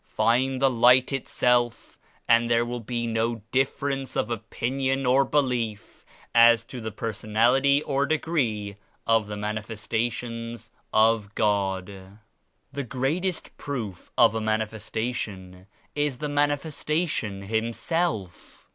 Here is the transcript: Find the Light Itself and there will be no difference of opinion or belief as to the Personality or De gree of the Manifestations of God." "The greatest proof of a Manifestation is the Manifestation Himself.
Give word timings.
Find 0.07 0.59
the 0.59 0.67
Light 0.71 1.13
Itself 1.13 1.95
and 2.27 2.49
there 2.49 2.65
will 2.65 2.79
be 2.79 3.05
no 3.05 3.43
difference 3.51 4.15
of 4.17 4.31
opinion 4.31 5.05
or 5.05 5.23
belief 5.23 6.07
as 6.33 6.63
to 6.65 6.81
the 6.81 6.89
Personality 6.89 7.83
or 7.83 8.07
De 8.07 8.17
gree 8.17 8.77
of 9.05 9.27
the 9.27 9.37
Manifestations 9.37 10.71
of 10.91 11.35
God." 11.35 12.17
"The 12.73 12.83
greatest 12.83 13.55
proof 13.57 14.11
of 14.17 14.33
a 14.33 14.41
Manifestation 14.41 15.67
is 15.93 16.17
the 16.17 16.29
Manifestation 16.29 17.43
Himself. 17.43 18.65